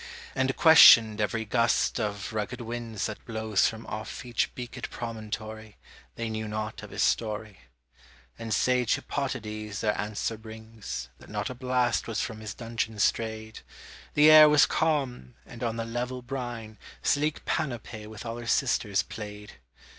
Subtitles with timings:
[0.35, 5.77] And questioned every gust of rugged winds That blows from off each beakèd promontory;
[6.15, 7.59] They knew not of his story;
[8.39, 13.59] And sage Hippotades their answer brings, That not a blast was from his dungeon strayed;
[14.15, 19.03] The air was calm, and on the level brine Sleek Panopè with all her sisters
[19.03, 19.59] played.